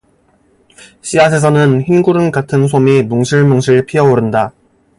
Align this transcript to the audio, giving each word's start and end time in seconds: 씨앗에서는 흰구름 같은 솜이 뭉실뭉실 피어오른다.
씨앗에서는 1.03 1.83
흰구름 1.83 2.31
같은 2.31 2.65
솜이 2.67 3.03
뭉실뭉실 3.03 3.85
피어오른다. 3.85 4.51